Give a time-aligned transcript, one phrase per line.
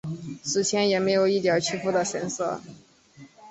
[0.41, 2.59] 死前也没有一点屈服的神色。